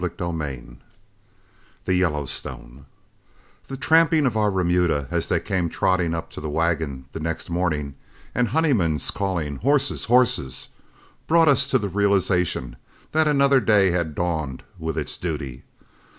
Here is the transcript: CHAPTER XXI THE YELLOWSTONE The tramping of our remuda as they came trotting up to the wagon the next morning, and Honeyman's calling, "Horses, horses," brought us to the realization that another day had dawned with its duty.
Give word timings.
CHAPTER 0.03 0.23
XXI 0.23 0.77
THE 1.85 1.93
YELLOWSTONE 1.93 2.87
The 3.67 3.77
tramping 3.77 4.25
of 4.25 4.35
our 4.35 4.49
remuda 4.49 5.07
as 5.11 5.29
they 5.29 5.39
came 5.39 5.69
trotting 5.69 6.15
up 6.15 6.31
to 6.31 6.41
the 6.41 6.49
wagon 6.49 7.05
the 7.11 7.19
next 7.19 7.51
morning, 7.51 7.93
and 8.33 8.47
Honeyman's 8.47 9.11
calling, 9.11 9.57
"Horses, 9.57 10.05
horses," 10.05 10.69
brought 11.27 11.47
us 11.47 11.69
to 11.69 11.77
the 11.77 11.87
realization 11.87 12.77
that 13.11 13.27
another 13.27 13.59
day 13.59 13.91
had 13.91 14.15
dawned 14.15 14.63
with 14.79 14.97
its 14.97 15.17
duty. 15.17 15.61